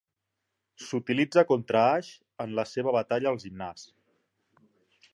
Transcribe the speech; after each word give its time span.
S'utilitza 0.85 1.43
contra 1.51 1.85
Ash 1.99 2.11
en 2.47 2.57
la 2.61 2.67
seva 2.73 2.97
batalla 2.99 3.31
al 3.35 3.41
gimnàs. 3.47 3.89